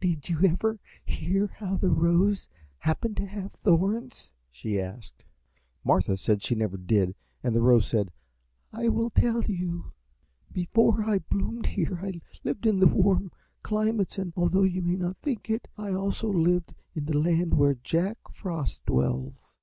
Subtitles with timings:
[0.00, 5.24] "Did you ever hear how the Rose happened to have thorns?" she asked.
[5.84, 8.10] Martha said she never did, and the Rose said,
[8.72, 9.92] "I will tell you."
[10.50, 13.30] "Before I bloomed here I lived in the warm
[13.62, 17.74] climates, and although you may not think it I also lived in the land where
[17.76, 19.54] Jack Frost dwells.